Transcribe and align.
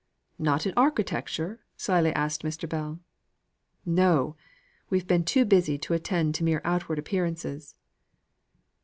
"Not 0.39 0.65
in 0.65 0.73
architecture?" 0.75 1.59
slyly 1.77 2.11
asked 2.13 2.41
Mr. 2.41 2.67
Bell. 2.67 2.97
"No! 3.85 4.35
We've 4.89 5.05
been 5.05 5.23
too 5.23 5.45
busy 5.45 5.77
to 5.77 5.93
attend 5.93 6.33
to 6.33 6.43
mere 6.43 6.59
outward 6.65 6.97
appearances." 6.97 7.75